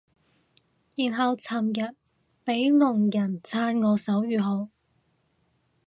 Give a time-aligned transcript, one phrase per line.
[0.95, 1.93] 然後尋日
[2.43, 4.69] 俾聾人讚我手語好